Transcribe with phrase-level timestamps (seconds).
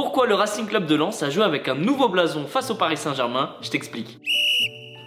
[0.00, 2.96] Pourquoi le Racing Club de Lens a joué avec un nouveau blason face au Paris
[2.96, 4.20] Saint-Germain Je t'explique.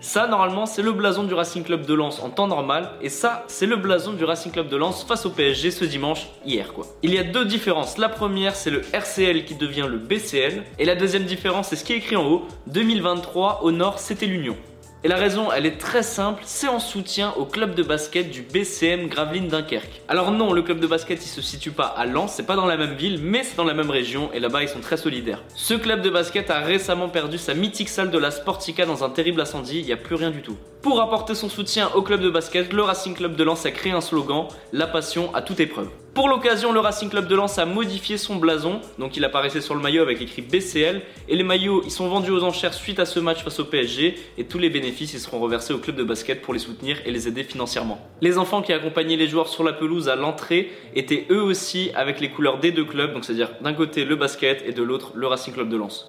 [0.00, 2.92] Ça, normalement, c'est le blason du Racing Club de Lens en temps normal.
[3.02, 6.28] Et ça, c'est le blason du Racing Club de Lens face au PSG ce dimanche,
[6.42, 6.86] hier quoi.
[7.02, 7.98] Il y a deux différences.
[7.98, 10.64] La première, c'est le RCL qui devient le BCL.
[10.78, 12.46] Et la deuxième différence, c'est ce qui est écrit en haut.
[12.68, 14.56] 2023, au nord, c'était l'Union.
[15.04, 18.42] Et la raison, elle est très simple, c'est en soutien au club de basket du
[18.42, 20.02] BCM Gravelines Dunkerque.
[20.08, 22.66] Alors non, le club de basket il se situe pas à Lens, c'est pas dans
[22.66, 25.44] la même ville, mais c'est dans la même région et là-bas ils sont très solidaires.
[25.54, 29.10] Ce club de basket a récemment perdu sa mythique salle de la Sportica dans un
[29.10, 30.56] terrible incendie, il n'y a plus rien du tout.
[30.82, 33.90] Pour apporter son soutien au club de basket, le Racing Club de Lens a créé
[33.90, 35.88] un slogan, la passion à toute épreuve.
[36.14, 39.74] Pour l'occasion, le Racing Club de Lens a modifié son blason, donc il apparaissait sur
[39.74, 43.06] le maillot avec écrit BCL, et les maillots ils sont vendus aux enchères suite à
[43.06, 46.04] ce match face au PSG, et tous les bénéfices ils seront reversés au club de
[46.04, 48.00] basket pour les soutenir et les aider financièrement.
[48.20, 52.20] Les enfants qui accompagnaient les joueurs sur la pelouse à l'entrée étaient eux aussi avec
[52.20, 55.26] les couleurs des deux clubs, donc c'est-à-dire d'un côté le basket et de l'autre le
[55.26, 56.08] Racing Club de Lens.